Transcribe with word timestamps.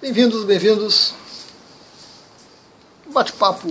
Bem-vindos, 0.00 0.44
bem-vindos. 0.44 1.12
Bate-papo 3.12 3.70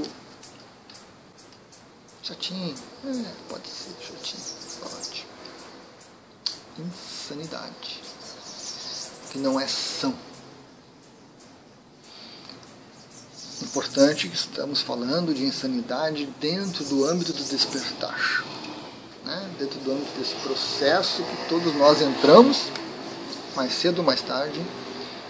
chatinho. 2.22 2.76
É, 3.04 3.26
pode 3.50 3.68
ser 3.68 3.96
chatinho. 4.00 4.44
Pode. 4.80 5.26
Insanidade. 6.78 8.02
Que 9.32 9.40
não 9.40 9.60
é 9.60 9.68
são. 9.68 10.14
Importante 13.64 14.30
que 14.30 14.36
estamos 14.36 14.82
falando 14.82 15.34
de 15.34 15.44
insanidade 15.46 16.28
dentro 16.40 16.86
do 16.86 17.06
âmbito 17.06 17.34
do 17.34 17.44
despertar. 17.44 18.46
Né? 19.26 19.50
Dentro 19.58 19.80
do 19.80 19.94
âmbito 19.94 20.12
desse 20.20 20.36
processo 20.36 21.24
que 21.24 21.50
todos 21.50 21.74
nós 21.74 22.00
entramos, 22.04 22.66
mais 23.56 23.74
cedo 23.74 23.98
ou 23.98 24.06
mais 24.06 24.22
tarde, 24.22 24.64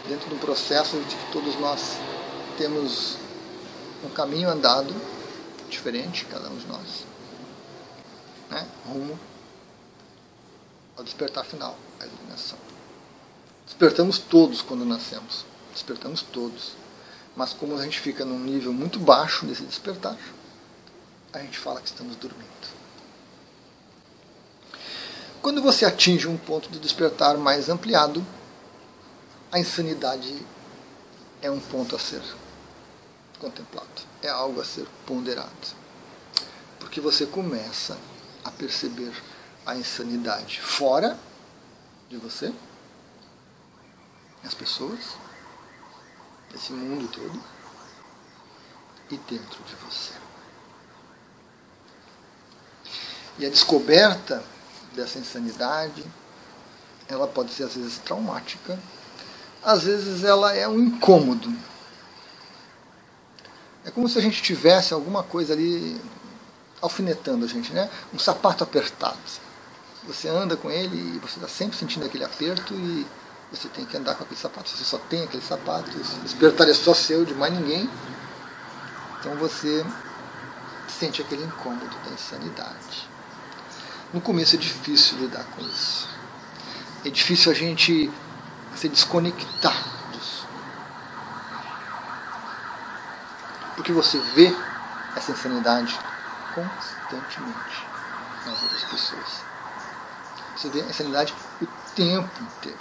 dentro 0.09 0.27
do 0.27 0.37
processo 0.37 0.99
de 1.01 1.15
que 1.15 1.31
todos 1.31 1.55
nós 1.59 1.97
temos 2.57 3.15
um 4.03 4.09
caminho 4.09 4.49
andado 4.49 4.93
diferente, 5.69 6.25
cada 6.25 6.49
um 6.49 6.57
de 6.57 6.65
nós, 6.65 7.05
né? 8.49 8.67
rumo 8.87 9.17
ao 10.97 11.03
despertar 11.03 11.45
final, 11.45 11.77
à 11.99 12.05
iluminação. 12.05 12.57
Despertamos 13.65 14.17
todos 14.17 14.63
quando 14.63 14.83
nascemos, 14.83 15.45
despertamos 15.71 16.23
todos. 16.23 16.73
Mas 17.35 17.53
como 17.53 17.77
a 17.77 17.83
gente 17.83 17.99
fica 17.99 18.25
num 18.25 18.39
nível 18.39 18.73
muito 18.73 18.99
baixo 18.99 19.45
desse 19.45 19.61
despertar, 19.61 20.17
a 21.31 21.39
gente 21.39 21.57
fala 21.59 21.79
que 21.79 21.87
estamos 21.87 22.15
dormindo. 22.15 22.49
Quando 25.41 25.61
você 25.61 25.85
atinge 25.85 26.27
um 26.27 26.35
ponto 26.35 26.67
de 26.69 26.79
despertar 26.79 27.37
mais 27.37 27.69
ampliado, 27.69 28.25
a 29.51 29.59
insanidade 29.59 30.45
é 31.41 31.49
um 31.49 31.59
ponto 31.59 31.95
a 31.95 31.99
ser 31.99 32.21
contemplado, 33.39 34.01
é 34.21 34.29
algo 34.29 34.61
a 34.61 34.65
ser 34.65 34.85
ponderado. 35.05 35.79
Porque 36.79 37.01
você 37.01 37.25
começa 37.25 37.97
a 38.43 38.51
perceber 38.51 39.11
a 39.65 39.75
insanidade 39.75 40.61
fora 40.61 41.17
de 42.09 42.17
você, 42.17 42.53
as 44.43 44.53
pessoas, 44.53 44.99
esse 46.53 46.71
mundo 46.71 47.07
todo, 47.07 47.43
e 49.09 49.17
dentro 49.17 49.63
de 49.63 49.75
você. 49.75 50.13
E 53.39 53.45
a 53.45 53.49
descoberta 53.49 54.43
dessa 54.93 55.17
insanidade, 55.17 56.03
ela 57.07 57.27
pode 57.27 57.51
ser 57.51 57.63
às 57.63 57.75
vezes 57.75 57.97
traumática, 57.99 58.77
às 59.63 59.83
vezes 59.83 60.23
ela 60.23 60.53
é 60.55 60.67
um 60.67 60.79
incômodo. 60.79 61.51
É 63.85 63.91
como 63.91 64.07
se 64.07 64.17
a 64.17 64.21
gente 64.21 64.41
tivesse 64.41 64.93
alguma 64.93 65.23
coisa 65.23 65.53
ali 65.53 65.99
alfinetando 66.81 67.45
a 67.45 67.47
gente, 67.47 67.73
né? 67.73 67.89
Um 68.13 68.19
sapato 68.19 68.63
apertado. 68.63 69.17
Você 70.07 70.27
anda 70.27 70.55
com 70.55 70.71
ele 70.71 70.95
e 70.95 71.19
você 71.19 71.35
está 71.35 71.47
sempre 71.47 71.77
sentindo 71.77 72.05
aquele 72.05 72.23
aperto 72.23 72.73
e 72.73 73.05
você 73.51 73.67
tem 73.67 73.85
que 73.85 73.97
andar 73.97 74.15
com 74.15 74.23
aquele 74.23 74.39
sapato. 74.39 74.69
Você 74.69 74.83
só 74.83 74.97
tem 74.97 75.23
aquele 75.23 75.43
sapato, 75.43 75.89
esse 75.99 76.15
despertar 76.17 76.69
é 76.69 76.73
só 76.73 76.93
seu, 76.93 77.25
de 77.25 77.33
mais 77.33 77.53
ninguém. 77.53 77.89
Então 79.19 79.35
você 79.35 79.85
sente 80.87 81.21
aquele 81.21 81.43
incômodo 81.43 81.95
da 82.05 82.11
insanidade. 82.11 83.09
No 84.13 84.21
começo 84.21 84.55
é 84.55 84.59
difícil 84.59 85.17
lidar 85.19 85.43
com 85.43 85.61
isso. 85.61 86.07
É 87.05 87.09
difícil 87.09 87.51
a 87.51 87.55
gente 87.55 88.09
se 88.75 88.89
desconectar 88.89 89.75
disso. 90.11 90.47
Porque 93.75 93.91
você 93.91 94.19
vê 94.19 94.55
essa 95.15 95.31
insanidade 95.31 95.97
constantemente 96.53 97.87
nas 98.45 98.61
outras 98.61 98.83
pessoas. 98.85 99.43
Você 100.55 100.69
vê 100.69 100.81
a 100.81 100.85
insanidade 100.85 101.33
o 101.61 101.67
tempo 101.95 102.43
inteiro. 102.43 102.79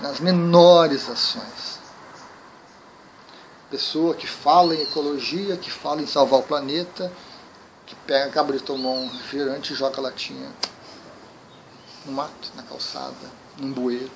Nas 0.00 0.20
menores 0.20 1.08
ações. 1.08 1.78
Pessoa 3.70 4.14
que 4.14 4.26
fala 4.26 4.74
em 4.74 4.82
ecologia, 4.82 5.56
que 5.56 5.70
fala 5.70 6.00
em 6.00 6.06
salvar 6.06 6.40
o 6.40 6.42
planeta, 6.42 7.12
que 7.86 7.94
pega, 7.94 8.26
acaba 8.26 8.52
de 8.52 8.60
tomar 8.60 8.90
um 8.90 9.08
refrigerante 9.08 9.72
e 9.72 9.76
joga 9.76 9.98
a 9.98 10.02
latinha 10.02 10.50
no 12.04 12.12
mato, 12.12 12.52
na 12.54 12.62
calçada, 12.62 13.30
num 13.58 13.72
bueiro. 13.72 14.10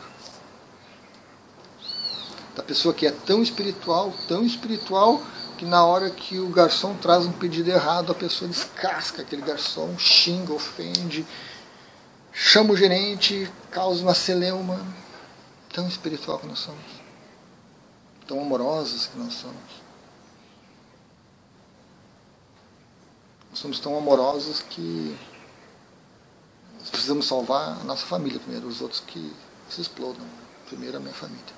Da 2.54 2.62
pessoa 2.62 2.92
que 2.92 3.06
é 3.06 3.10
tão 3.10 3.42
espiritual, 3.42 4.12
tão 4.26 4.44
espiritual, 4.44 5.22
que 5.56 5.64
na 5.64 5.84
hora 5.84 6.10
que 6.10 6.38
o 6.38 6.48
garçom 6.48 6.94
traz 6.96 7.26
um 7.26 7.32
pedido 7.32 7.70
errado, 7.70 8.12
a 8.12 8.14
pessoa 8.14 8.48
descasca 8.48 9.22
aquele 9.22 9.42
garçom, 9.42 9.98
xinga, 9.98 10.52
ofende, 10.52 11.26
chama 12.32 12.72
o 12.72 12.76
gerente, 12.76 13.50
causa 13.70 14.02
uma 14.02 14.14
celeuma. 14.14 14.80
Tão 15.72 15.86
espiritual 15.86 16.38
que 16.38 16.46
nós 16.46 16.60
somos. 16.60 16.80
Tão 18.26 18.40
amorosos 18.40 19.06
que 19.06 19.18
nós 19.18 19.34
somos. 19.34 19.88
Nós 23.50 23.58
somos 23.58 23.80
tão 23.80 23.96
amorosos 23.96 24.62
que 24.62 25.16
precisamos 26.88 27.26
salvar 27.26 27.80
a 27.80 27.84
nossa 27.84 28.06
família 28.06 28.38
primeiro, 28.40 28.66
os 28.66 28.80
outros 28.80 29.00
que 29.00 29.32
se 29.68 29.80
explodam. 29.80 30.26
Primeiro 30.66 30.98
a 30.98 31.00
minha 31.00 31.14
família. 31.14 31.54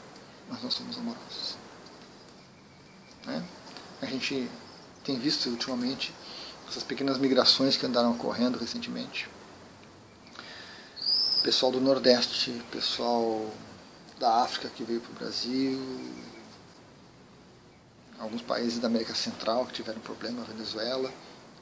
Mas 0.48 0.62
nós 0.62 0.74
somos 0.74 0.96
amorosos. 0.96 1.56
Né? 3.26 3.44
A 4.00 4.06
gente 4.06 4.48
tem 5.04 5.18
visto 5.18 5.48
ultimamente 5.48 6.14
essas 6.68 6.82
pequenas 6.82 7.18
migrações 7.18 7.76
que 7.76 7.84
andaram 7.86 8.12
ocorrendo 8.12 8.58
recentemente. 8.58 9.28
Pessoal 11.42 11.72
do 11.72 11.80
Nordeste, 11.80 12.52
pessoal 12.70 13.50
da 14.18 14.42
África 14.42 14.68
que 14.68 14.84
veio 14.84 15.00
para 15.00 15.10
o 15.10 15.14
Brasil, 15.14 15.80
alguns 18.18 18.42
países 18.42 18.78
da 18.78 18.86
América 18.86 19.14
Central 19.14 19.64
que 19.66 19.72
tiveram 19.72 20.00
problema, 20.00 20.44
Venezuela, 20.44 21.10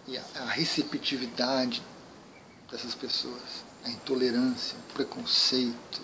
e 0.06 0.18
a 0.18 0.44
receptividade 0.46 1.82
dessas 2.70 2.94
pessoas, 2.94 3.64
a 3.84 3.90
intolerância, 3.90 4.76
o 4.90 4.92
preconceito. 4.94 6.00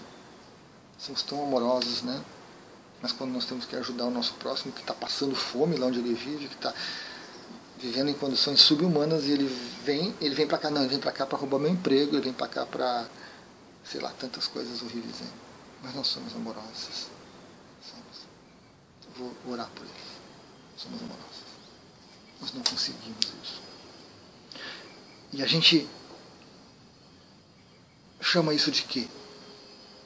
Somos 0.99 1.23
tão 1.23 1.43
amorosos, 1.43 2.03
né? 2.03 2.23
Mas 3.03 3.13
quando 3.13 3.33
nós 3.33 3.45
temos 3.45 3.67
que 3.67 3.77
ajudar 3.77 4.07
o 4.07 4.11
nosso 4.11 4.35
próximo 4.35 4.73
que 4.73 4.81
está 4.81 4.95
passando 4.95 5.35
fome 5.35 5.77
lá 5.77 5.87
onde 5.87 5.99
ele 5.99 6.15
vive, 6.15 6.49
que 6.49 6.55
está 6.55 6.73
vivendo 7.79 8.09
em 8.09 8.15
condições 8.15 8.61
subhumanas 8.61 9.25
e 9.25 9.33
ele 9.33 9.45
vem, 9.85 10.15
ele 10.21 10.35
vem 10.35 10.47
para 10.47 10.57
cá, 10.57 10.71
não, 10.71 10.81
ele 10.81 10.89
vem 10.89 10.99
para 10.99 11.13
cá 11.13 11.27
para 11.27 11.37
roubar 11.37 11.59
meu 11.59 11.71
emprego, 11.71 12.15
ele 12.15 12.23
vem 12.23 12.33
para 12.33 12.49
cá 12.49 12.65
para, 12.65 13.07
sei 13.85 14.01
lá, 14.01 14.11
tantas 14.19 14.47
coisas 14.47 14.81
horríveis. 14.81 15.21
Hein? 15.21 15.29
Mas 15.83 15.95
nós 15.95 16.07
somos 16.07 16.35
amorosos. 16.35 17.09
Somos. 17.83 18.27
vou 19.19 19.53
orar 19.53 19.69
por 19.75 19.83
eles. 19.83 19.93
Somos 20.79 21.03
amorosos. 21.03 21.45
Nós 22.41 22.55
não 22.55 22.63
conseguimos 22.63 23.27
isso. 23.43 23.61
E 25.31 25.43
a 25.43 25.47
gente 25.47 25.87
chama 28.25 28.55
isso 28.55 28.71
de 28.71 28.83
quê? 28.83 29.07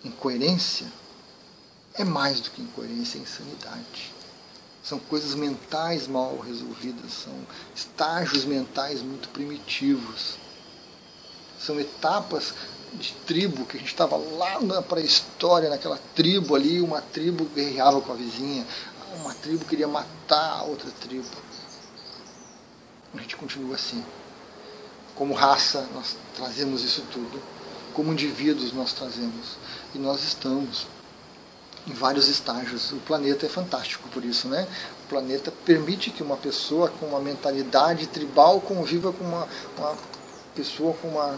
Incoerência? 0.05 0.87
É 1.95 2.05
mais 2.05 2.41
do 2.41 2.51
que 2.51 2.61
incoerência, 2.61 3.19
é 3.19 3.23
insanidade. 3.23 4.13
São 4.83 4.99
coisas 4.99 5.35
mentais 5.35 6.09
mal 6.09 6.39
resolvidas, 6.39 7.13
são 7.13 7.35
estágios 7.75 8.45
mentais 8.45 9.03
muito 9.03 9.29
primitivos. 9.29 10.37
São 11.61 11.79
etapas 11.79 12.55
de 12.95 13.13
tribo, 13.27 13.65
que 13.67 13.77
a 13.77 13.81
gente 13.81 13.91
estava 13.91 14.17
lá 14.17 14.61
na 14.61 14.83
pré-história, 14.83 15.69
naquela 15.69 15.99
tribo 16.15 16.57
ali, 16.57 16.81
uma 16.81 17.01
tribo 17.01 17.45
guerreava 17.47 18.01
com 18.01 18.13
a 18.13 18.17
vizinha, 18.17 18.67
uma 19.17 19.35
tribo 19.35 19.65
queria 19.65 19.89
matar 19.89 20.59
a 20.59 20.63
outra 20.63 20.91
tribo. 20.91 21.29
A 23.15 23.21
gente 23.21 23.37
continua 23.37 23.75
assim. 23.75 24.05
Como 25.15 25.35
raça, 25.35 25.89
nós 25.95 26.17
trazemos 26.35 26.85
isso 26.85 27.03
tudo 27.13 27.58
como 27.99 28.13
indivíduos 28.13 28.73
nós 28.73 28.93
trazemos. 28.93 29.57
E 29.93 29.99
nós 29.99 30.23
estamos 30.23 30.87
em 31.85 31.93
vários 31.93 32.29
estágios. 32.29 32.93
O 32.93 32.99
planeta 32.99 33.45
é 33.45 33.49
fantástico 33.49 34.09
por 34.11 34.25
isso, 34.25 34.47
né? 34.47 34.69
O 35.05 35.09
planeta 35.09 35.53
permite 35.65 36.13
que 36.13 36.23
uma 36.23 36.37
pessoa 36.37 36.91
com 36.91 37.07
uma 37.07 37.19
mentalidade 37.19 38.07
tribal 38.07 38.61
conviva 38.61 39.13
com 39.13 39.25
uma, 39.25 39.49
uma 39.77 39.97
pessoa 40.55 40.95
com 41.03 41.09
uma 41.09 41.37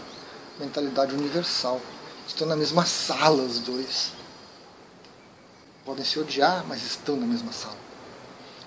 mentalidade 0.59 1.15
universal. 1.15 1.81
Estão 2.27 2.45
na 2.45 2.55
mesma 2.55 2.85
sala 2.85 3.41
os 3.41 3.57
dois. 3.57 4.11
Podem 5.83 6.05
se 6.05 6.19
odiar, 6.19 6.63
mas 6.67 6.85
estão 6.85 7.15
na 7.15 7.25
mesma 7.25 7.51
sala. 7.51 7.77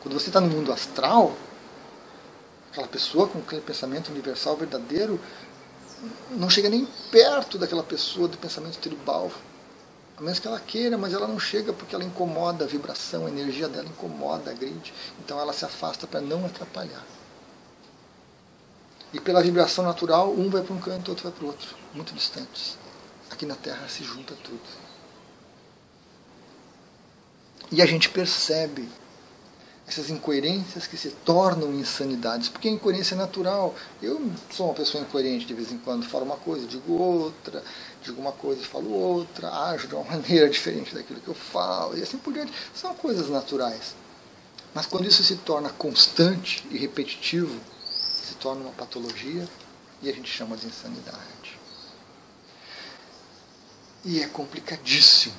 Quando 0.02 0.18
você 0.18 0.30
está 0.30 0.40
no 0.40 0.48
mundo 0.48 0.72
astral, 0.72 1.36
aquela 2.72 2.88
pessoa 2.88 3.28
com 3.28 3.38
aquele 3.38 3.62
pensamento 3.62 4.10
universal 4.10 4.56
verdadeiro, 4.56 5.20
não 6.30 6.48
chega 6.50 6.68
nem 6.68 6.86
perto 7.10 7.58
daquela 7.58 7.82
pessoa 7.82 8.28
do 8.28 8.38
pensamento 8.38 8.78
tribal. 8.78 9.30
A 10.16 10.20
menos 10.20 10.38
que 10.38 10.46
ela 10.46 10.60
queira, 10.60 10.96
mas 10.96 11.12
ela 11.12 11.26
não 11.26 11.40
chega 11.40 11.72
porque 11.72 11.94
ela 11.94 12.04
incomoda 12.04 12.64
a 12.64 12.68
vibração, 12.68 13.26
a 13.26 13.28
energia 13.28 13.68
dela 13.68 13.88
incomoda 13.88 14.50
a 14.50 14.54
grid. 14.54 14.92
Então 15.20 15.40
ela 15.40 15.52
se 15.52 15.64
afasta 15.64 16.06
para 16.06 16.20
não 16.20 16.46
atrapalhar. 16.46 17.04
E 19.12 19.20
pela 19.20 19.42
vibração 19.42 19.84
natural, 19.84 20.32
um 20.32 20.50
vai 20.50 20.62
para 20.62 20.74
um 20.74 20.80
canto, 20.80 21.10
outro 21.10 21.24
vai 21.24 21.32
para 21.32 21.44
o 21.44 21.48
outro, 21.48 21.76
muito 21.92 22.12
distantes. 22.14 22.76
Aqui 23.30 23.46
na 23.46 23.54
Terra 23.54 23.88
se 23.88 24.02
junta 24.02 24.34
tudo. 24.42 24.60
E 27.70 27.80
a 27.80 27.86
gente 27.86 28.08
percebe 28.08 28.88
essas 29.86 30.08
incoerências 30.08 30.86
que 30.86 30.96
se 30.96 31.10
tornam 31.10 31.72
insanidades, 31.74 32.48
porque 32.48 32.68
a 32.68 32.70
incoerência 32.70 33.14
é 33.14 33.18
natural. 33.18 33.74
Eu 34.02 34.30
sou 34.50 34.66
uma 34.66 34.74
pessoa 34.74 35.02
incoerente 35.02 35.44
de 35.44 35.52
vez 35.52 35.70
em 35.70 35.78
quando, 35.78 36.06
falo 36.06 36.24
uma 36.24 36.36
coisa, 36.36 36.66
digo 36.66 36.94
outra, 36.94 37.62
digo 38.02 38.20
uma 38.20 38.32
coisa 38.32 38.62
e 38.62 38.64
falo 38.64 38.90
outra, 38.90 39.50
ajo 39.66 39.86
de 39.86 39.94
uma 39.94 40.04
maneira 40.08 40.48
diferente 40.48 40.94
daquilo 40.94 41.20
que 41.20 41.28
eu 41.28 41.34
falo, 41.34 41.98
e 41.98 42.02
assim 42.02 42.16
por 42.16 42.32
diante. 42.32 42.52
São 42.74 42.94
coisas 42.94 43.28
naturais. 43.28 43.94
Mas 44.72 44.86
quando 44.86 45.06
isso 45.06 45.22
se 45.22 45.36
torna 45.36 45.68
constante 45.70 46.66
e 46.70 46.78
repetitivo, 46.78 47.60
se 47.86 48.34
torna 48.36 48.62
uma 48.62 48.72
patologia 48.72 49.46
e 50.02 50.08
a 50.08 50.12
gente 50.12 50.30
chama 50.30 50.56
de 50.56 50.66
insanidade. 50.66 51.60
E 54.04 54.20
é 54.20 54.26
complicadíssimo 54.26 55.34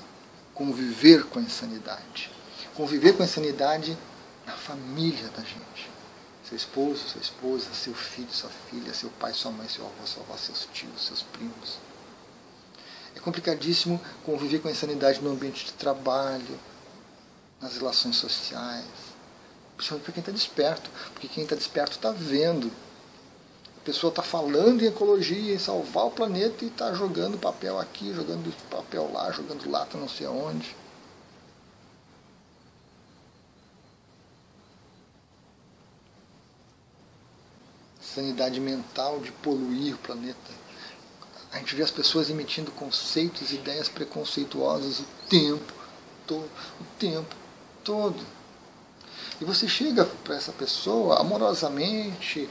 conviver 0.54 1.26
com 1.26 1.40
a 1.40 1.42
insanidade. 1.42 2.32
Conviver 2.76 3.14
com 3.14 3.24
a 3.24 3.26
insanidade 3.26 3.98
na 4.46 4.54
família 4.54 5.28
da 5.30 5.42
gente. 5.42 5.90
Seu 6.48 6.56
esposo, 6.56 7.08
sua 7.10 7.22
esposa, 7.22 7.74
seu 7.74 7.94
filho, 7.94 8.32
sua 8.32 8.50
filha, 8.70 8.94
seu 8.94 9.10
pai, 9.20 9.34
sua 9.34 9.52
mãe, 9.52 9.68
seu 9.68 9.84
avô, 9.84 10.06
sua 10.06 10.22
avó, 10.24 10.38
seus 10.38 10.68
tios, 10.72 11.08
seus 11.08 11.24
primos. 11.24 11.80
É 13.16 13.20
complicadíssimo 13.20 14.00
conviver 14.24 14.60
com 14.60 14.68
a 14.68 14.72
insanidade 14.72 15.22
no 15.22 15.32
ambiente 15.32 15.66
de 15.66 15.74
trabalho, 15.74 16.60
nas 17.60 17.78
relações 17.78 18.18
sociais. 18.18 18.86
Principalmente 19.76 20.06
para 20.06 20.14
quem 20.14 20.22
está 20.22 20.32
desperto, 20.32 20.90
porque 21.14 21.28
quem 21.28 21.44
está 21.44 21.56
desperto 21.56 21.94
está 21.94 22.12
vendo. 22.12 22.72
A 23.78 23.82
pessoa 23.86 24.10
está 24.10 24.22
falando 24.22 24.84
em 24.84 24.88
ecologia, 24.88 25.54
em 25.54 25.60
salvar 25.60 26.06
o 26.06 26.12
planeta 26.12 26.64
e 26.64 26.68
está 26.68 26.94
jogando 26.94 27.40
papel 27.40 27.80
aqui, 27.80 28.14
jogando 28.14 28.54
papel 28.70 29.12
lá, 29.12 29.32
jogando 29.32 29.70
lata 29.70 29.98
não 29.98 30.08
sei 30.08 30.28
aonde. 30.28 30.76
Sanidade 38.16 38.60
mental 38.62 39.20
de 39.20 39.32
poluir 39.32 39.96
o 39.96 39.98
planeta. 39.98 40.66
A 41.52 41.58
gente 41.58 41.76
vê 41.76 41.84
as 41.84 41.92
pessoas 41.92 42.30
emitindo 42.30 42.72
conceitos, 42.72 43.52
ideias 43.52 43.90
preconceituosas 43.90 45.00
o 45.00 45.06
tempo 45.30 45.74
todo, 46.26 46.50
o 46.80 46.84
tempo 46.98 47.36
todo. 47.84 48.24
E 49.40 49.46
você 49.46 49.68
chega 49.68 50.06
para 50.24 50.36
essa 50.36 50.52
pessoa 50.54 51.20
amorosamente, 51.20 52.50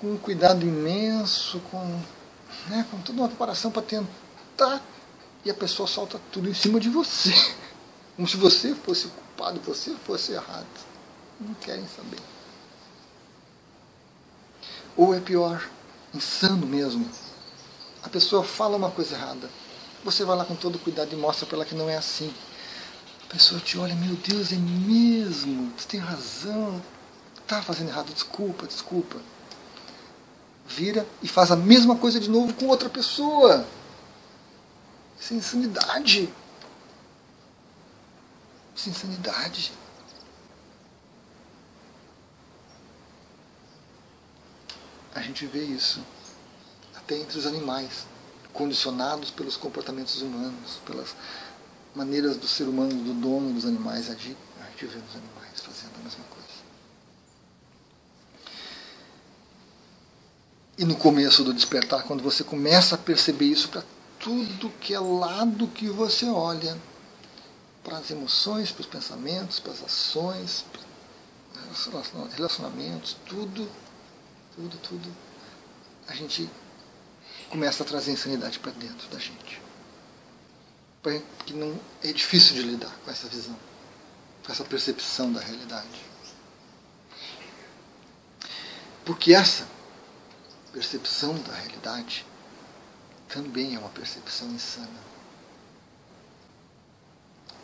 com 0.00 0.12
um 0.12 0.18
cuidado 0.18 0.62
imenso, 0.62 1.60
com, 1.70 2.00
né, 2.68 2.86
com 2.90 2.98
toda 3.00 3.20
uma 3.20 3.28
preparação 3.28 3.70
para 3.70 3.82
tentar, 3.82 4.82
e 5.44 5.50
a 5.50 5.54
pessoa 5.54 5.86
solta 5.86 6.18
tudo 6.32 6.48
em 6.48 6.54
cima 6.54 6.80
de 6.80 6.88
você. 6.88 7.32
Como 8.16 8.26
se 8.26 8.36
você 8.36 8.74
fosse 8.74 9.06
o 9.06 9.10
culpado, 9.10 9.60
você 9.60 9.94
fosse 10.04 10.32
errado. 10.32 10.66
Não 11.40 11.52
querem 11.54 11.86
saber. 11.88 12.33
Ou 14.96 15.14
é 15.14 15.20
pior, 15.20 15.68
insano 16.12 16.66
mesmo. 16.66 17.08
A 18.02 18.08
pessoa 18.08 18.44
fala 18.44 18.76
uma 18.76 18.90
coisa 18.90 19.14
errada. 19.14 19.50
Você 20.04 20.24
vai 20.24 20.36
lá 20.36 20.44
com 20.44 20.54
todo 20.54 20.78
cuidado 20.78 21.12
e 21.12 21.16
mostra 21.16 21.46
para 21.46 21.56
ela 21.56 21.64
que 21.64 21.74
não 21.74 21.88
é 21.88 21.96
assim. 21.96 22.32
A 23.24 23.32
pessoa 23.32 23.60
te 23.60 23.78
olha, 23.78 23.94
meu 23.94 24.14
Deus, 24.16 24.52
é 24.52 24.56
mesmo, 24.56 25.72
você 25.76 25.88
tem 25.88 26.00
razão, 26.00 26.80
está 27.40 27.62
fazendo 27.62 27.88
errado, 27.88 28.12
desculpa, 28.12 28.66
desculpa. 28.66 29.18
Vira 30.66 31.06
e 31.22 31.28
faz 31.28 31.50
a 31.50 31.56
mesma 31.56 31.96
coisa 31.96 32.20
de 32.20 32.28
novo 32.30 32.52
com 32.54 32.66
outra 32.66 32.88
pessoa. 32.88 33.66
Isso 35.18 35.34
é 35.34 35.36
insanidade. 35.36 36.28
Isso 38.74 38.88
é 38.88 38.92
insanidade. 38.92 39.72
A 45.14 45.20
gente 45.20 45.46
vê 45.46 45.62
isso 45.62 46.00
até 46.94 47.16
entre 47.16 47.38
os 47.38 47.46
animais, 47.46 48.06
condicionados 48.52 49.30
pelos 49.30 49.56
comportamentos 49.56 50.20
humanos, 50.22 50.80
pelas 50.86 51.14
maneiras 51.94 52.36
do 52.36 52.48
ser 52.48 52.64
humano, 52.64 52.92
do 52.92 53.14
dono 53.14 53.52
dos 53.52 53.64
animais 53.64 54.10
agir. 54.10 54.36
A 54.60 54.70
gente 54.70 54.86
vê 54.86 54.98
os 54.98 55.16
animais 55.16 55.60
fazendo 55.60 55.94
a 56.00 56.02
mesma 56.02 56.24
coisa. 56.24 56.34
E 60.76 60.84
no 60.84 60.96
começo 60.96 61.44
do 61.44 61.54
despertar, 61.54 62.02
quando 62.02 62.22
você 62.22 62.42
começa 62.42 62.96
a 62.96 62.98
perceber 62.98 63.46
isso 63.46 63.68
para 63.68 63.84
tudo 64.18 64.70
que 64.80 64.92
é 64.92 64.98
lado 64.98 65.68
que 65.68 65.88
você 65.88 66.26
olha, 66.26 66.76
para 67.84 67.98
as 67.98 68.10
emoções, 68.10 68.72
para 68.72 68.80
os 68.80 68.86
pensamentos, 68.86 69.60
para 69.60 69.72
as 69.72 69.84
ações, 69.84 70.64
para 70.72 70.82
relacionamentos, 72.34 73.16
tudo 73.26 73.68
tudo, 74.54 74.78
tudo, 74.78 75.16
a 76.06 76.14
gente 76.14 76.48
começa 77.48 77.82
a 77.82 77.86
trazer 77.86 78.12
insanidade 78.12 78.58
para 78.58 78.72
dentro 78.72 79.08
da 79.08 79.18
gente. 79.18 79.60
Porque 81.02 81.52
não 81.52 81.78
é 82.02 82.12
difícil 82.12 82.54
de 82.54 82.62
lidar 82.62 82.94
com 83.04 83.10
essa 83.10 83.28
visão, 83.28 83.56
com 84.44 84.52
essa 84.52 84.64
percepção 84.64 85.32
da 85.32 85.40
realidade. 85.40 86.04
Porque 89.04 89.34
essa 89.34 89.66
percepção 90.72 91.36
da 91.42 91.52
realidade 91.52 92.24
também 93.28 93.74
é 93.74 93.78
uma 93.78 93.90
percepção 93.90 94.48
insana. 94.48 95.14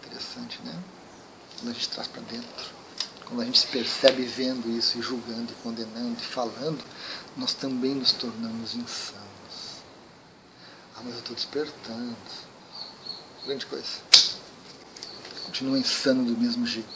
Interessante, 0.05 0.61
né? 0.63 0.83
Quando 1.57 1.71
a 1.71 1.73
gente 1.73 1.89
traz 1.89 2.09
para 2.09 2.23
dentro. 2.23 2.80
Quando 3.31 3.43
a 3.43 3.44
gente 3.44 3.61
se 3.61 3.67
percebe 3.69 4.25
vendo 4.25 4.69
isso 4.77 4.99
e 4.99 5.03
julgando 5.03 5.53
e 5.53 5.62
condenando 5.62 6.17
e 6.21 6.25
falando, 6.25 6.85
nós 7.37 7.55
também 7.55 7.94
nos 7.94 8.11
tornamos 8.11 8.75
insanos. 8.75 9.21
Ah, 10.97 11.00
mas 11.05 11.12
eu 11.12 11.21
estou 11.21 11.37
despertando. 11.37 12.17
Grande 13.47 13.67
coisa. 13.67 13.87
Continua 15.46 15.79
insano 15.79 16.25
do 16.25 16.37
mesmo 16.37 16.67
jeito. 16.67 16.89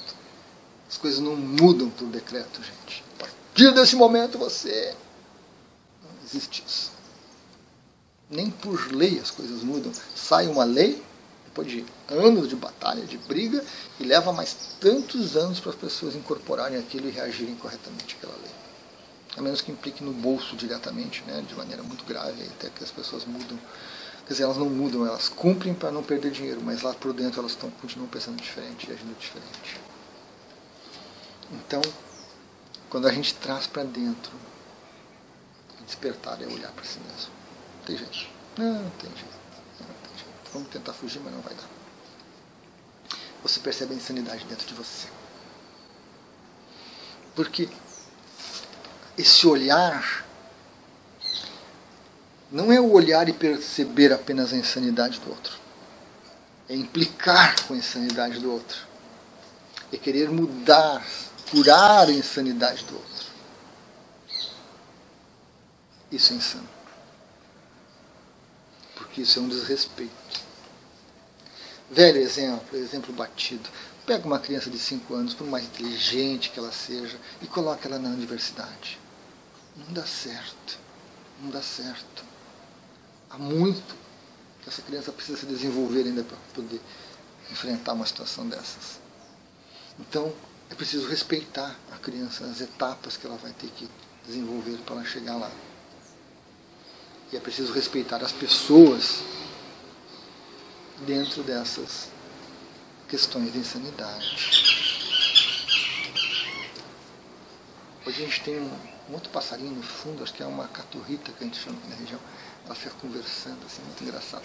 As 0.91 0.99
coisas 0.99 1.21
não 1.21 1.37
mudam 1.37 1.89
por 1.89 2.09
decreto, 2.09 2.61
gente. 2.65 3.05
A 3.15 3.27
partir 3.27 3.73
desse 3.73 3.95
momento 3.95 4.37
você. 4.37 4.93
Não 6.03 6.11
existe 6.25 6.65
isso. 6.67 6.91
Nem 8.29 8.51
por 8.51 8.93
lei 8.93 9.21
as 9.21 9.31
coisas 9.31 9.63
mudam. 9.63 9.93
Sai 10.17 10.49
uma 10.49 10.65
lei, 10.65 11.01
depois 11.55 11.69
de 11.69 11.87
anos 12.09 12.49
de 12.49 12.57
batalha, 12.57 13.07
de 13.07 13.17
briga, 13.17 13.65
e 14.01 14.05
leva 14.05 14.33
mais 14.33 14.57
tantos 14.81 15.37
anos 15.37 15.61
para 15.61 15.71
as 15.71 15.77
pessoas 15.77 16.17
incorporarem 16.17 16.77
aquilo 16.77 17.09
e 17.09 17.13
reagirem 17.13 17.55
corretamente 17.55 18.17
àquela 18.17 18.35
lei. 18.43 18.53
A 19.37 19.41
menos 19.41 19.61
que 19.61 19.71
implique 19.71 20.03
no 20.03 20.13
bolso 20.13 20.57
diretamente, 20.57 21.23
né, 21.23 21.45
de 21.47 21.55
maneira 21.55 21.83
muito 21.85 22.05
grave, 22.05 22.43
até 22.43 22.69
que 22.71 22.83
as 22.83 22.91
pessoas 22.91 23.25
mudam. 23.25 23.57
Quer 24.27 24.33
dizer, 24.33 24.43
elas 24.43 24.57
não 24.57 24.69
mudam, 24.69 25.07
elas 25.07 25.29
cumprem 25.29 25.75
para 25.75 25.93
não 25.93 26.03
perder 26.03 26.33
dinheiro, 26.33 26.61
mas 26.61 26.83
lá 26.83 26.93
por 26.93 27.13
dentro 27.13 27.39
elas 27.39 27.53
estão, 27.53 27.71
continuam 27.71 28.09
pensando 28.09 28.41
diferente 28.41 28.89
e 28.89 28.93
agindo 28.93 29.17
diferente. 29.17 29.81
Então, 31.53 31.83
quando 32.91 33.07
a 33.07 33.13
gente 33.13 33.35
traz 33.35 33.67
para 33.67 33.85
dentro, 33.85 34.33
despertar 35.87 36.43
é 36.43 36.47
olhar 36.47 36.73
para 36.73 36.85
si 36.85 36.99
mesmo. 36.99 37.33
Tem 37.87 37.97
jeito? 37.97 38.29
Não, 38.57 38.91
tem 38.99 39.11
jeito. 39.11 39.44
Vamos 40.55 40.69
tentar 40.69 40.93
fugir, 40.93 41.21
mas 41.21 41.35
não 41.35 41.41
vai 41.41 41.53
dar. 41.53 41.69
Você 43.43 43.59
percebe 43.59 43.93
a 43.93 43.97
insanidade 43.97 44.45
dentro 44.45 44.67
de 44.67 44.73
você. 44.73 45.09
Porque 47.35 47.69
esse 49.19 49.47
olhar 49.49 50.25
não 52.53 52.73
é 52.73 52.81
o 52.81 52.93
olhar 52.93 53.29
e 53.29 53.33
perceber 53.33 54.13
apenas 54.13 54.53
a 54.53 54.57
insanidade 54.57 55.19
do 55.19 55.29
outro. 55.29 55.59
É 56.69 56.75
implicar 56.77 57.67
com 57.67 57.75
a 57.75 57.77
insanidade 57.77 58.39
do 58.39 58.53
outro. 58.53 58.87
É 59.93 59.97
querer 59.97 60.31
mudar, 60.31 61.05
curar 61.51 62.09
a 62.09 62.13
insanidade 62.13 62.85
do 62.85 62.95
outro. 62.95 63.27
Isso 66.13 66.33
é 66.33 66.37
insano. 66.37 66.69
Porque 68.95 69.23
isso 69.23 69.41
é 69.41 69.43
um 69.43 69.49
desrespeito. 69.49 70.44
Velho 71.91 72.19
exemplo, 72.19 72.79
exemplo 72.79 73.13
batido. 73.13 73.69
Pega 74.07 74.27
uma 74.27 74.39
criança 74.39 74.71
de 74.71 74.79
5 74.79 75.15
anos, 75.15 75.35
por 75.35 75.47
mais 75.47 75.65
inteligente 75.65 76.51
que 76.51 76.59
ela 76.59 76.73
seja, 76.73 77.19
e 77.41 77.47
coloca 77.47 77.89
ela 77.89 77.99
na 77.99 78.11
universidade. 78.11 78.99
Não 79.77 79.93
dá 79.93 80.05
certo. 80.05 80.79
Não 81.43 81.51
dá 81.51 81.63
certo. 81.63 82.25
Há 83.31 83.39
muito 83.39 83.95
que 84.63 84.69
essa 84.69 84.83
criança 84.83 85.13
precisa 85.13 85.39
se 85.39 85.47
desenvolver 85.47 86.03
ainda 86.03 86.23
para 86.23 86.37
poder 86.55 86.81
enfrentar 87.51 87.93
uma 87.93 88.07
situação 88.07 88.49
dessas. 88.49 88.99
Então, 89.99 90.33
é 90.71 90.75
preciso 90.75 91.07
respeitar 91.09 91.77
a 91.93 91.97
criança, 91.99 92.45
as 92.45 92.61
etapas 92.61 93.17
que 93.17 93.27
ela 93.27 93.37
vai 93.37 93.53
ter 93.53 93.69
que 93.69 93.89
desenvolver 94.27 94.79
para 94.87 95.05
chegar 95.05 95.37
lá. 95.37 95.51
E 97.33 97.37
é 97.37 97.41
preciso 97.41 97.73
respeitar 97.73 98.23
as 98.23 98.33
pessoas 98.33 99.23
dentro 101.01 101.43
dessas 101.43 102.09
questões 103.09 103.53
de 103.53 103.59
insanidade. 103.59 104.55
Hoje 108.07 108.23
a 108.23 108.27
gente 108.27 108.41
tem 108.43 108.61
um, 108.61 108.71
um 109.11 109.15
outro 109.15 109.31
passarinho 109.31 109.73
no 109.73 109.83
fundo, 109.83 110.23
acho 110.23 110.33
que 110.33 110.43
é 110.43 110.47
uma 110.47 110.69
caturrita 110.69 111.33
que 111.33 111.43
a 111.43 111.47
gente 111.47 111.59
chama 111.59 111.79
aqui 111.79 111.89
na 111.89 111.97
região. 111.97 112.21
Ela 112.65 112.75
fica 112.75 112.95
conversando, 113.01 113.65
assim, 113.67 113.83
muito 113.83 114.03
engraçado. 114.05 114.45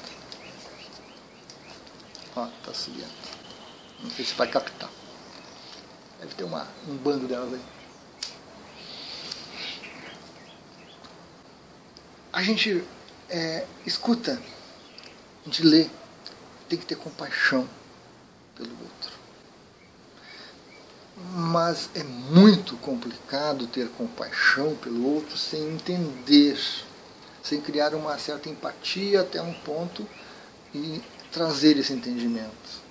Ó, 2.35 2.47
tá 2.63 2.73
subindo. 2.73 3.09
Não 4.01 4.09
sei 4.11 4.25
se 4.25 4.33
vai 4.33 4.47
captar. 4.47 4.89
Deve 6.19 6.33
ter 6.35 6.43
uma, 6.43 6.67
um 6.87 6.95
bando 6.95 7.27
delas 7.27 7.53
aí. 7.53 7.61
A 12.31 12.43
gente 12.43 12.83
é, 13.29 13.65
escuta, 13.85 14.41
a 15.41 15.45
gente 15.45 15.63
lê, 15.63 15.89
tem 16.69 16.79
que 16.79 16.85
ter 16.85 16.95
compaixão 16.95 17.67
pelo 18.55 18.71
outro. 18.71 19.19
Mas 21.35 21.89
é 21.95 22.03
muito 22.03 22.77
complicado 22.77 23.67
ter 23.67 23.89
compaixão 23.89 24.75
pelo 24.75 25.05
outro 25.05 25.37
sem 25.37 25.61
entender, 25.73 26.57
sem 27.43 27.59
criar 27.59 27.93
uma 27.93 28.17
certa 28.17 28.49
empatia 28.49 29.21
até 29.21 29.41
um 29.41 29.53
ponto 29.53 30.07
e 30.73 31.01
trazer 31.31 31.77
esse 31.77 31.91
entendimento. 31.91 32.89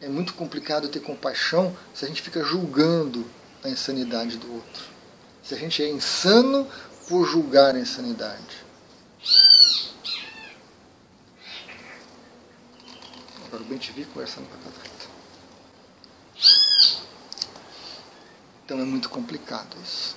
É 0.00 0.08
muito 0.08 0.34
complicado 0.34 0.88
ter 0.88 1.00
compaixão 1.00 1.76
se 1.94 2.04
a 2.04 2.08
gente 2.08 2.22
fica 2.22 2.44
julgando 2.44 3.26
a 3.64 3.68
insanidade 3.68 4.36
do 4.36 4.52
outro. 4.54 4.84
Se 5.42 5.54
a 5.54 5.58
gente 5.58 5.82
é 5.82 5.88
insano 5.88 6.68
por 7.08 7.26
julgar 7.26 7.74
a 7.74 7.80
insanidade. 7.80 8.64
Agora 13.48 13.62
o 13.62 13.66
Ben 13.66 13.78
te 13.78 13.92
vi 13.92 14.04
conversando 14.04 14.46
com 14.46 14.54
a 14.54 14.58
Catarina. 14.58 15.18
Então 18.64 18.78
é 18.78 18.84
muito 18.84 19.08
complicado 19.08 19.74
isso. 19.82 20.14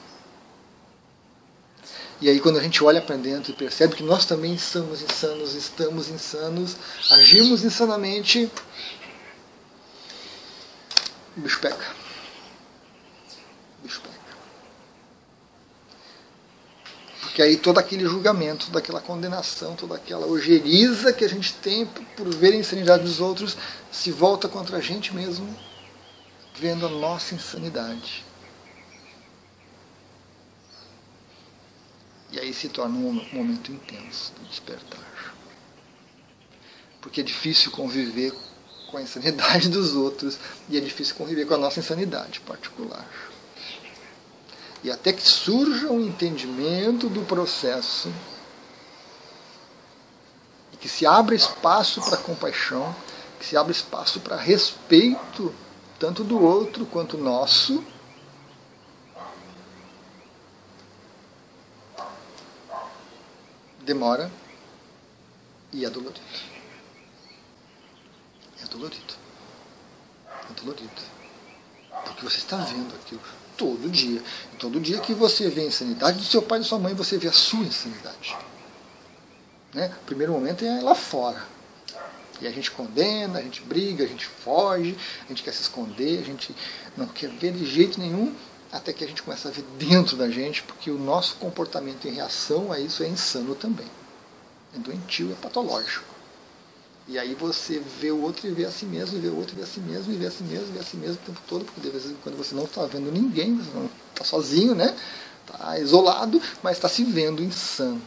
E 2.19 2.29
aí 2.29 2.39
quando 2.41 2.59
a 2.59 2.61
gente 2.61 2.83
olha 2.83 3.01
para 3.01 3.15
dentro 3.15 3.51
e 3.51 3.55
percebe 3.55 3.95
que 3.95 4.03
nós 4.03 4.25
também 4.25 4.57
somos 4.57 5.01
insanos, 5.01 5.55
estamos 5.55 6.09
insanos, 6.09 6.75
agimos 7.09 7.63
insanamente, 7.63 8.51
o 11.37 11.39
bicho 11.39 11.61
pega. 11.61 11.95
O 13.79 13.83
bicho 13.83 14.01
pega. 14.01 14.19
Porque 17.31 17.41
aí 17.41 17.55
todo 17.55 17.77
aquele 17.77 18.03
julgamento, 18.03 18.65
toda 18.65 18.79
aquela 18.79 18.99
condenação, 18.99 19.73
toda 19.73 19.95
aquela 19.95 20.27
ojeriza 20.27 21.13
que 21.13 21.23
a 21.23 21.29
gente 21.29 21.53
tem 21.53 21.85
por 21.85 22.27
ver 22.27 22.51
a 22.51 22.57
insanidade 22.57 23.05
dos 23.05 23.21
outros 23.21 23.55
se 23.89 24.11
volta 24.11 24.49
contra 24.49 24.75
a 24.75 24.81
gente 24.81 25.15
mesmo, 25.15 25.47
vendo 26.59 26.85
a 26.85 26.89
nossa 26.89 27.33
insanidade. 27.33 28.25
E 32.33 32.37
aí 32.37 32.53
se 32.53 32.67
torna 32.67 32.97
um 32.97 33.25
momento 33.31 33.71
intenso 33.71 34.33
de 34.37 34.49
despertar. 34.49 35.33
Porque 36.99 37.21
é 37.21 37.23
difícil 37.23 37.71
conviver 37.71 38.33
com 38.87 38.97
a 38.97 39.01
insanidade 39.01 39.69
dos 39.71 39.93
outros 39.93 40.37
e 40.67 40.75
é 40.75 40.81
difícil 40.81 41.15
conviver 41.15 41.45
com 41.45 41.53
a 41.53 41.57
nossa 41.57 41.79
insanidade 41.79 42.41
particular. 42.41 43.07
E 44.83 44.89
até 44.89 45.13
que 45.13 45.27
surja 45.27 45.87
um 45.87 46.01
entendimento 46.01 47.07
do 47.07 47.21
processo 47.21 48.11
e 50.73 50.77
que 50.77 50.89
se 50.89 51.05
abra 51.05 51.35
espaço 51.35 52.01
para 52.01 52.17
compaixão, 52.17 52.95
que 53.39 53.45
se 53.45 53.55
abra 53.55 53.71
espaço 53.71 54.19
para 54.19 54.35
respeito 54.35 55.53
tanto 55.99 56.23
do 56.23 56.43
outro 56.43 56.85
quanto 56.87 57.15
nosso 57.15 57.83
demora 63.81 64.31
e 65.71 65.85
é 65.85 65.89
dolorido. 65.89 66.21
É 68.63 68.65
dolorido. 68.65 69.13
É 70.49 70.53
dolorido. 70.53 71.01
Porque 72.05 72.23
você 72.23 72.37
está 72.37 72.57
vendo 72.57 72.95
aquilo 72.95 73.21
todo 73.57 73.89
dia. 73.89 74.21
E 74.53 74.57
todo 74.57 74.79
dia 74.79 74.99
que 74.99 75.13
você 75.13 75.49
vê 75.49 75.61
a 75.61 75.65
insanidade 75.65 76.17
do 76.17 76.23
seu 76.23 76.41
pai 76.41 76.59
e 76.59 76.61
da 76.61 76.67
sua 76.67 76.79
mãe, 76.79 76.93
você 76.93 77.17
vê 77.17 77.27
a 77.27 77.33
sua 77.33 77.63
insanidade. 77.65 78.37
Né? 79.73 79.93
O 80.01 80.05
primeiro 80.05 80.33
momento 80.33 80.65
é 80.65 80.81
lá 80.81 80.95
fora. 80.95 81.43
E 82.41 82.47
a 82.47 82.51
gente 82.51 82.71
condena, 82.71 83.39
a 83.39 83.41
gente 83.41 83.61
briga, 83.61 84.03
a 84.03 84.07
gente 84.07 84.25
foge, 84.25 84.97
a 85.25 85.27
gente 85.27 85.43
quer 85.43 85.53
se 85.53 85.61
esconder, 85.61 86.19
a 86.19 86.25
gente 86.25 86.55
não 86.97 87.07
quer 87.07 87.29
ver 87.29 87.53
de 87.53 87.65
jeito 87.65 87.99
nenhum 87.99 88.33
até 88.71 88.93
que 88.93 89.03
a 89.03 89.07
gente 89.07 89.21
começa 89.21 89.49
a 89.49 89.51
ver 89.51 89.63
dentro 89.77 90.15
da 90.15 90.29
gente, 90.29 90.63
porque 90.63 90.89
o 90.89 90.97
nosso 90.97 91.35
comportamento 91.35 92.07
em 92.07 92.13
reação 92.13 92.71
a 92.71 92.79
isso 92.79 93.03
é 93.03 93.07
insano 93.07 93.53
também. 93.53 93.87
É 94.73 94.79
doentio, 94.79 95.31
é 95.31 95.35
patológico. 95.35 96.10
E 97.07 97.17
aí 97.17 97.33
você 97.33 97.81
vê 97.99 98.11
o 98.11 98.21
outro 98.21 98.47
e 98.47 98.51
vê 98.51 98.65
a 98.65 98.71
si 98.71 98.85
mesmo, 98.85 99.17
e 99.17 99.21
vê 99.21 99.27
o 99.27 99.35
outro 99.35 99.53
e 99.55 99.57
vê 99.57 99.63
a 99.63 99.67
si 99.67 99.79
mesmo, 99.79 100.13
e 100.13 100.15
vê 100.15 100.27
a 100.27 100.31
si 100.31 100.43
mesmo, 100.43 100.67
e 100.69 100.71
vê 100.71 100.79
a 100.79 100.83
si 100.83 100.97
mesmo 100.97 101.15
o 101.15 101.25
tempo 101.25 101.41
todo, 101.47 101.65
porque 101.65 101.81
de 101.81 101.89
vez 101.89 102.05
em 102.05 102.15
quando 102.23 102.37
você 102.37 102.55
não 102.55 102.65
está 102.65 102.85
vendo 102.85 103.11
ninguém, 103.11 103.57
você 103.57 103.71
não 103.73 103.89
está 104.13 104.23
sozinho, 104.23 104.75
né? 104.75 104.95
Está 105.45 105.79
isolado, 105.79 106.41
mas 106.63 106.77
está 106.77 106.87
se 106.87 107.03
vendo 107.03 107.43
insano 107.43 108.01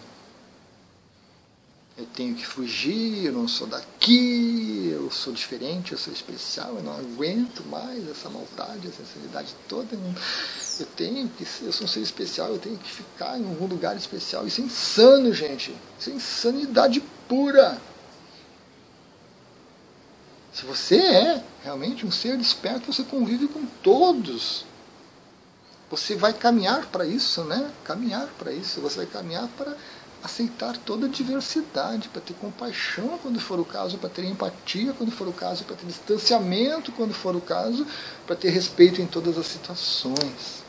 eu 1.96 2.06
tenho 2.06 2.34
que 2.34 2.44
fugir, 2.44 3.26
eu 3.26 3.32
não 3.32 3.46
sou 3.46 3.68
daqui, 3.68 4.90
eu 4.92 5.08
sou 5.12 5.32
diferente, 5.32 5.92
eu 5.92 5.98
sou 5.98 6.12
especial, 6.12 6.74
eu 6.76 6.82
não 6.82 6.92
aguento 6.92 7.64
mais 7.68 8.08
essa 8.10 8.28
maldade, 8.28 8.88
essa 8.88 9.04
sinceridade 9.04 9.54
toda. 9.68 9.96
Eu 10.80 10.86
tenho 10.96 11.28
que 11.28 11.46
eu 11.62 11.72
sou 11.72 11.84
um 11.84 11.88
ser 11.88 12.00
especial, 12.00 12.48
eu 12.48 12.58
tenho 12.58 12.76
que 12.76 12.90
ficar 12.90 13.38
em 13.38 13.44
algum 13.44 13.66
lugar 13.66 13.96
especial. 13.96 14.44
Isso 14.44 14.60
é 14.60 14.64
insano, 14.64 15.32
gente. 15.32 15.72
Isso 15.98 16.10
é 16.10 16.12
insanidade 16.14 17.00
pura. 17.28 17.80
Se 20.54 20.64
você 20.64 20.96
é 20.98 21.44
realmente 21.64 22.06
um 22.06 22.12
ser 22.12 22.38
desperto, 22.38 22.92
você 22.92 23.02
convive 23.02 23.48
com 23.48 23.66
todos. 23.82 24.64
Você 25.90 26.14
vai 26.14 26.32
caminhar 26.32 26.86
para 26.86 27.04
isso, 27.04 27.42
né? 27.42 27.72
Caminhar 27.82 28.28
para 28.38 28.52
isso. 28.52 28.80
Você 28.80 28.98
vai 28.98 29.06
caminhar 29.06 29.48
para 29.58 29.76
aceitar 30.22 30.76
toda 30.78 31.06
a 31.06 31.08
diversidade, 31.08 32.08
para 32.08 32.22
ter 32.22 32.34
compaixão 32.34 33.18
quando 33.20 33.40
for 33.40 33.58
o 33.58 33.64
caso, 33.64 33.98
para 33.98 34.08
ter 34.08 34.24
empatia 34.24 34.94
quando 34.94 35.10
for 35.10 35.26
o 35.26 35.32
caso, 35.32 35.64
para 35.64 35.74
ter 35.74 35.86
distanciamento 35.86 36.92
quando 36.92 37.12
for 37.12 37.34
o 37.34 37.40
caso, 37.40 37.84
para 38.24 38.36
ter 38.36 38.50
respeito 38.50 39.02
em 39.02 39.06
todas 39.06 39.36
as 39.36 39.46
situações. 39.46 40.62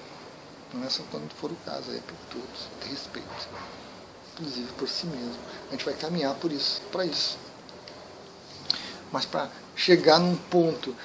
Não 0.73 0.83
é 0.83 0.89
só 0.89 1.03
quando 1.11 1.29
for 1.29 1.51
o 1.51 1.55
caso, 1.63 1.91
é 1.91 1.99
por 1.99 2.17
todos, 2.31 2.67
ter 2.81 2.89
respeito, 2.89 3.47
inclusive 4.33 4.67
por 4.73 4.89
si 4.89 5.05
mesmo. 5.05 5.37
A 5.69 5.71
gente 5.71 5.85
vai 5.85 5.93
caminhar 5.93 6.33
por 6.35 6.51
isso, 6.51 6.81
para 6.91 7.05
isso. 7.05 7.37
Mas 9.09 9.25
para 9.25 9.49
chegar 9.75 10.19
num 10.19 10.35
ponto, 10.35 10.95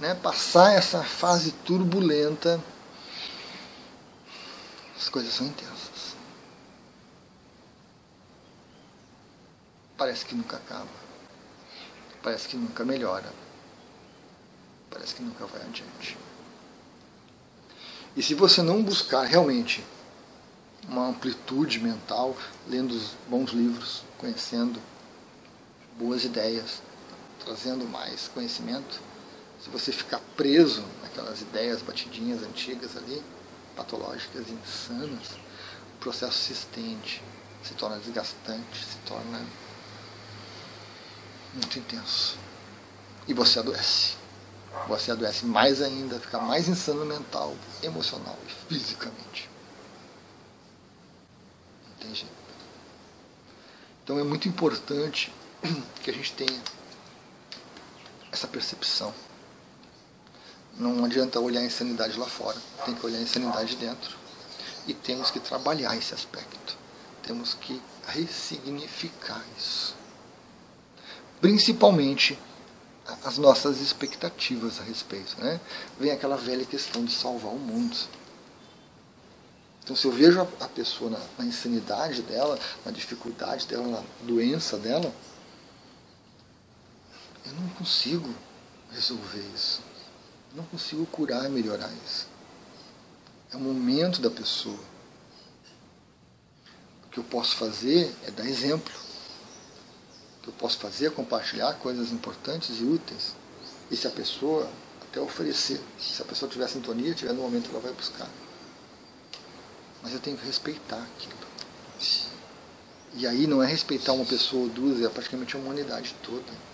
né, 0.00 0.14
passar 0.14 0.72
essa 0.72 1.02
fase 1.02 1.52
turbulenta, 1.64 2.60
as 4.96 5.08
coisas 5.08 5.34
são 5.34 5.46
intensas. 5.46 5.84
parece 10.04 10.26
que 10.26 10.34
nunca 10.34 10.58
acaba. 10.58 10.86
Parece 12.22 12.46
que 12.46 12.58
nunca 12.58 12.84
melhora. 12.84 13.32
Parece 14.90 15.14
que 15.14 15.22
nunca 15.22 15.46
vai 15.46 15.62
adiante. 15.62 16.18
E 18.14 18.22
se 18.22 18.34
você 18.34 18.60
não 18.60 18.82
buscar 18.82 19.22
realmente 19.22 19.82
uma 20.86 21.08
amplitude 21.08 21.80
mental, 21.80 22.36
lendo 22.68 22.94
bons 23.28 23.52
livros, 23.52 24.02
conhecendo 24.18 24.78
boas 25.98 26.22
ideias, 26.24 26.82
trazendo 27.44 27.86
mais 27.86 28.28
conhecimento, 28.28 29.00
se 29.62 29.70
você 29.70 29.92
ficar 29.92 30.20
preso 30.36 30.84
naquelas 31.02 31.40
ideias 31.40 31.82
batidinhas 31.82 32.42
antigas 32.42 32.96
ali, 32.96 33.22
patológicas, 33.76 34.48
insanas, 34.50 35.32
o 35.94 35.98
processo 36.00 36.38
se 36.38 36.52
estende, 36.52 37.22
se 37.62 37.74
torna 37.74 37.98
desgastante, 37.98 38.84
se 38.84 38.96
torna 39.06 39.40
muito 41.54 41.78
intenso. 41.78 42.36
E 43.26 43.34
você 43.34 43.58
adoece. 43.58 44.16
Você 44.88 45.12
adoece 45.12 45.46
mais 45.46 45.80
ainda, 45.80 46.18
fica 46.18 46.38
mais 46.38 46.68
insano 46.68 47.06
mental, 47.06 47.56
emocional 47.82 48.36
e 48.46 48.74
fisicamente. 48.74 49.48
Não 51.88 51.96
tem 51.96 52.14
jeito. 52.14 52.34
Então 54.02 54.18
é 54.18 54.24
muito 54.24 54.48
importante 54.48 55.32
que 56.02 56.10
a 56.10 56.12
gente 56.12 56.32
tenha 56.34 56.60
essa 58.34 58.46
percepção. 58.46 59.14
Não 60.76 61.04
adianta 61.04 61.40
olhar 61.40 61.60
a 61.60 61.64
insanidade 61.64 62.18
lá 62.18 62.26
fora, 62.26 62.60
tem 62.84 62.94
que 62.94 63.06
olhar 63.06 63.18
a 63.18 63.22
insanidade 63.22 63.76
dentro. 63.76 64.16
E 64.86 64.92
temos 64.92 65.30
que 65.30 65.40
trabalhar 65.40 65.96
esse 65.96 66.12
aspecto. 66.12 66.76
Temos 67.22 67.54
que 67.54 67.80
ressignificar 68.06 69.42
isso. 69.56 69.94
Principalmente 71.40 72.38
as 73.24 73.38
nossas 73.38 73.80
expectativas 73.80 74.80
a 74.80 74.82
respeito. 74.82 75.36
Né? 75.38 75.60
Vem 75.98 76.10
aquela 76.10 76.36
velha 76.36 76.64
questão 76.64 77.04
de 77.04 77.12
salvar 77.12 77.52
o 77.52 77.58
mundo. 77.58 77.96
Então, 79.82 79.94
se 79.94 80.06
eu 80.06 80.12
vejo 80.12 80.40
a, 80.40 80.68
pessoa 80.68 81.10
na, 81.10 81.20
na, 81.38 81.44
insanidade 81.44 82.22
dela, 82.22 82.58
na 82.84 82.90
dificuldade 82.90 83.66
dela, 83.66 83.86
na 83.86 84.02
doença 84.22 84.78
dela, 84.78 85.12
eu 87.44 87.52
não 87.52 87.68
consigo 87.70 88.34
resolver 88.92 89.44
isso. 89.54 89.82
não 90.54 90.64
consigo 90.66 91.04
curar 91.06 91.46
e 91.46 91.48
melhorar 91.48 91.90
isso. 92.06 92.28
É 93.52 93.56
o 93.56 93.60
momento 93.60 94.20
da 94.20 94.30
pessoa. 94.30 94.78
O 97.04 97.08
que 97.10 97.18
eu 97.18 97.24
posso 97.24 97.56
fazer 97.56 98.14
é 98.24 98.30
dar 98.30 98.46
exemplo. 98.46 98.92
O 100.38 100.42
que 100.42 100.48
eu 100.48 100.54
posso 100.54 100.78
fazer 100.78 101.06
é 101.06 101.10
compartilhar 101.10 101.74
coisas 101.74 102.12
importantes 102.12 102.80
e 102.80 102.84
úteis. 102.84 103.34
E 103.90 103.96
se 103.96 104.06
a 104.06 104.10
pessoa 104.10 104.70
até 105.02 105.20
oferecer, 105.20 105.80
se 105.98 106.22
a 106.22 106.24
pessoa 106.24 106.50
tiver 106.50 106.68
sintonia, 106.68 107.14
tiver 107.14 107.32
no 107.32 107.42
momento 107.42 107.70
ela 107.70 107.80
vai 107.80 107.92
buscar. 107.92 108.28
Mas 110.02 110.12
eu 110.12 110.20
tenho 110.20 110.36
que 110.36 110.46
respeitar 110.46 111.02
aquilo. 111.02 111.44
E 113.14 113.26
aí 113.26 113.46
não 113.46 113.62
é 113.62 113.66
respeitar 113.66 114.12
uma 114.12 114.24
pessoa 114.24 114.64
ou 114.64 114.68
duas, 114.68 115.00
é 115.00 115.08
praticamente 115.08 115.56
a 115.56 115.58
humanidade 115.58 116.14
toda. 116.22 116.73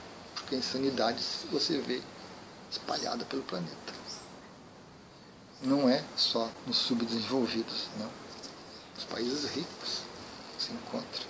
Porque 0.50 0.56
a 0.56 0.66
insanidade 0.66 1.22
você 1.52 1.78
vê 1.78 2.02
espalhada 2.68 3.24
pelo 3.24 3.40
planeta. 3.44 3.94
Não 5.62 5.88
é 5.88 6.02
só 6.16 6.50
nos 6.66 6.76
subdesenvolvidos, 6.76 7.86
não. 7.96 8.10
Os 8.98 9.04
países 9.04 9.48
ricos 9.48 10.00
se 10.58 10.72
encontram 10.72 11.24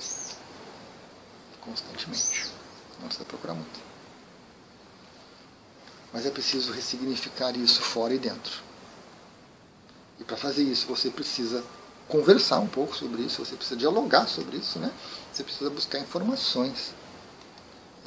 constantemente. 1.61 2.47
Não 2.99 3.09
precisa 3.09 3.27
procurar 3.27 3.53
muito. 3.53 3.79
Mas 6.15 6.25
é 6.25 6.31
preciso 6.31 6.73
ressignificar 6.73 7.55
isso 7.59 7.83
fora 7.83 8.15
e 8.15 8.19
dentro. 8.19 8.63
E 10.19 10.25
para 10.25 10.39
fazer 10.39 10.63
isso 10.63 10.87
você 10.87 11.11
precisa 11.11 11.63
conversar 12.09 12.59
um 12.61 12.69
pouco 12.69 12.97
sobre 12.97 13.21
isso, 13.21 13.45
você 13.45 13.55
precisa 13.55 13.79
dialogar 13.79 14.27
sobre 14.29 14.57
isso, 14.57 14.79
né? 14.79 14.91
Você 15.31 15.45
precisa 15.45 15.69
buscar 15.69 15.99
informações. 15.99 16.95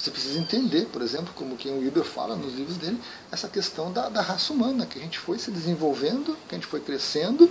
Você 0.03 0.11
precisa 0.11 0.37
entender, 0.37 0.87
por 0.87 1.01
exemplo, 1.01 1.33
como 1.33 1.55
que 1.55 1.69
o 1.69 1.79
Weber 1.79 2.03
fala 2.03 2.35
nos 2.35 2.55
livros 2.55 2.75
dele, 2.75 3.01
essa 3.31 3.47
questão 3.47 3.89
da, 3.89 4.09
da 4.09 4.21
raça 4.21 4.51
humana, 4.51 4.85
que 4.85 4.99
a 4.99 5.01
gente 5.01 5.17
foi 5.17 5.39
se 5.39 5.49
desenvolvendo, 5.49 6.37
que 6.45 6.53
a 6.53 6.57
gente 6.57 6.67
foi 6.67 6.81
crescendo, 6.81 7.49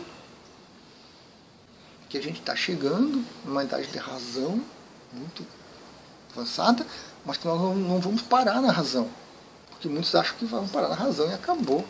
que 2.10 2.18
a 2.18 2.22
gente 2.22 2.40
está 2.40 2.54
chegando 2.54 3.24
numa 3.42 3.64
idade 3.64 3.86
de 3.86 3.96
razão 3.96 4.62
muito 5.14 5.46
avançada, 6.30 6.86
mas 7.24 7.38
que 7.38 7.46
nós 7.46 7.58
não, 7.58 7.74
não 7.74 7.98
vamos 7.98 8.20
parar 8.20 8.60
na 8.60 8.70
razão. 8.70 9.08
Porque 9.70 9.88
muitos 9.88 10.14
acham 10.14 10.36
que 10.36 10.44
vão 10.44 10.68
parar 10.68 10.90
na 10.90 10.94
razão 10.94 11.30
e 11.30 11.32
acabou. 11.32 11.82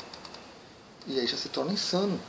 E 1.09 1.19
aí 1.19 1.27
já 1.27 1.37
se 1.37 1.49
torna 1.49 1.73
insano. 1.73 2.21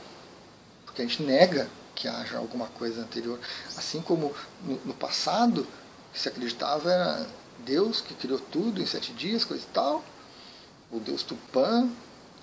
Porque 0.88 1.04
a 1.04 1.06
gente 1.06 1.22
nega 1.22 1.70
que 1.94 2.08
haja 2.08 2.40
alguma 2.40 2.66
coisa 2.66 3.02
anterior. 3.02 3.40
Assim 3.78 4.02
como 4.02 4.34
no, 4.64 4.80
no 4.86 4.94
passado, 4.96 5.68
se 6.12 6.28
acreditava 6.28 6.92
era 6.92 7.28
Deus 7.60 8.02
que 8.02 8.14
criou 8.14 8.40
tudo 8.40 8.82
em 8.82 8.86
sete 8.86 9.14
dias, 9.14 9.46
coisa 9.46 9.64
e 9.64 9.74
tal. 9.74 10.04
O 10.92 11.00
Deus 11.00 11.24
Tupã. 11.24 11.90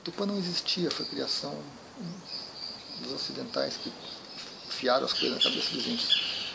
Tupã 0.02 0.26
não 0.26 0.38
existia, 0.38 0.90
foi 0.90 1.04
criação 1.06 1.56
dos 3.02 3.12
ocidentais 3.12 3.76
que 3.76 3.92
fiaram 4.68 5.04
as 5.04 5.12
coisas 5.12 5.37
na 5.37 5.42
cabeça 5.42 5.70
dos 5.72 5.87
índios. 5.87 6.54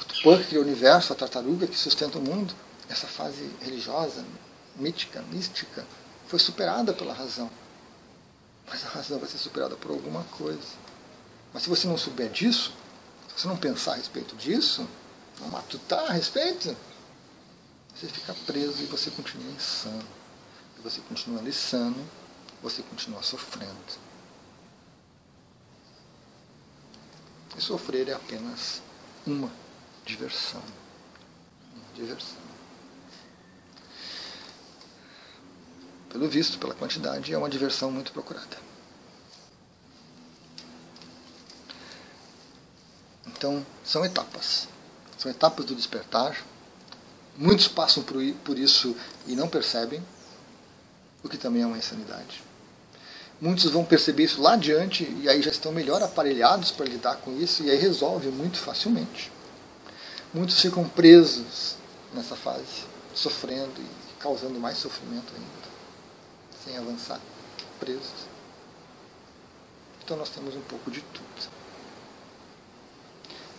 O 0.00 0.04
Tupã 0.04 0.38
que 0.38 0.44
criou 0.44 0.62
o 0.62 0.66
universo, 0.66 1.12
a 1.12 1.16
tartaruga 1.16 1.66
que 1.66 1.76
sustenta 1.76 2.18
o 2.18 2.22
mundo. 2.22 2.54
Essa 2.88 3.06
fase 3.06 3.50
religiosa, 3.62 4.24
mítica, 4.76 5.22
mística, 5.22 5.84
foi 6.28 6.38
superada 6.38 6.92
pela 6.92 7.12
razão. 7.12 7.50
Mas 8.68 8.84
a 8.84 8.88
razão 8.88 9.18
vai 9.18 9.28
ser 9.28 9.38
superada 9.38 9.76
por 9.76 9.90
alguma 9.90 10.22
coisa. 10.24 10.86
Mas 11.52 11.62
se 11.62 11.68
você 11.68 11.86
não 11.86 11.96
souber 11.96 12.30
disso, 12.30 12.72
se 13.28 13.42
você 13.42 13.48
não 13.48 13.56
pensar 13.56 13.92
a 13.92 13.96
respeito 13.96 14.36
disso, 14.36 14.86
não 15.40 15.48
matutar 15.48 16.10
a 16.10 16.12
respeito, 16.12 16.76
você 17.96 18.08
fica 18.08 18.34
preso 18.46 18.82
e 18.82 18.86
você 18.86 19.10
continua 19.10 19.50
insano. 19.52 20.06
E 20.78 20.82
você 20.82 21.00
continua 21.00 21.42
insano, 21.42 22.06
você 22.62 22.82
continua 22.82 23.22
sofrendo. 23.22 23.72
E 27.56 27.60
sofrer 27.60 28.08
é 28.08 28.12
apenas 28.12 28.82
uma 29.26 29.50
diversão. 30.04 30.62
Uma 31.74 31.94
diversão. 31.94 32.36
Pelo 36.10 36.28
visto, 36.28 36.58
pela 36.58 36.74
quantidade, 36.74 37.32
é 37.32 37.38
uma 37.38 37.48
diversão 37.48 37.90
muito 37.90 38.12
procurada. 38.12 38.58
Então, 43.26 43.64
são 43.82 44.04
etapas. 44.04 44.68
São 45.16 45.30
etapas 45.30 45.64
do 45.64 45.74
despertar. 45.74 46.44
Muitos 47.38 47.68
passam 47.68 48.02
por 48.02 48.58
isso 48.58 48.96
e 49.26 49.36
não 49.36 49.48
percebem, 49.48 50.02
o 51.22 51.28
que 51.28 51.36
também 51.36 51.62
é 51.62 51.66
uma 51.66 51.76
insanidade. 51.76 52.42
Muitos 53.38 53.70
vão 53.70 53.84
perceber 53.84 54.24
isso 54.24 54.40
lá 54.40 54.54
adiante 54.54 55.04
e 55.20 55.28
aí 55.28 55.42
já 55.42 55.50
estão 55.50 55.70
melhor 55.70 56.02
aparelhados 56.02 56.70
para 56.70 56.86
lidar 56.86 57.16
com 57.16 57.36
isso 57.36 57.62
e 57.62 57.70
aí 57.70 57.76
resolve 57.76 58.28
muito 58.28 58.58
facilmente. 58.58 59.30
Muitos 60.32 60.60
ficam 60.60 60.88
presos 60.88 61.76
nessa 62.14 62.34
fase, 62.34 62.84
sofrendo 63.14 63.78
e 63.78 64.14
causando 64.18 64.58
mais 64.58 64.78
sofrimento 64.78 65.32
ainda, 65.34 65.68
sem 66.64 66.78
avançar, 66.78 67.20
presos. 67.78 68.26
Então 70.02 70.16
nós 70.16 70.30
temos 70.30 70.54
um 70.54 70.62
pouco 70.62 70.90
de 70.90 71.02
tudo. 71.02 71.50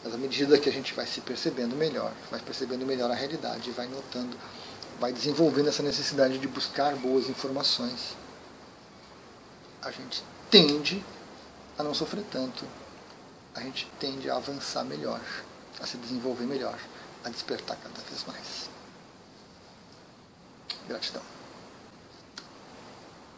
Mas 0.03 0.13
à 0.13 0.17
medida 0.17 0.57
que 0.57 0.69
a 0.69 0.71
gente 0.71 0.93
vai 0.93 1.05
se 1.05 1.21
percebendo 1.21 1.75
melhor, 1.75 2.13
vai 2.29 2.39
percebendo 2.39 2.86
melhor 2.86 3.10
a 3.12 3.15
realidade, 3.15 3.71
vai 3.71 3.88
notando, 3.88 4.38
vai 4.99 5.12
desenvolvendo 5.12 5.69
essa 5.69 5.83
necessidade 5.83 6.38
de 6.38 6.47
buscar 6.47 6.95
boas 6.95 7.29
informações, 7.29 8.15
a 9.81 9.91
gente 9.91 10.23
tende 10.49 11.03
a 11.77 11.83
não 11.83 11.93
sofrer 11.93 12.23
tanto, 12.31 12.65
a 13.55 13.62
gente 13.62 13.89
tende 13.99 14.29
a 14.29 14.36
avançar 14.36 14.83
melhor, 14.83 15.21
a 15.79 15.86
se 15.86 15.97
desenvolver 15.97 16.45
melhor, 16.45 16.77
a 17.23 17.29
despertar 17.29 17.77
cada 17.77 18.01
vez 18.10 18.23
mais. 18.25 18.69
Gratidão. 20.88 21.37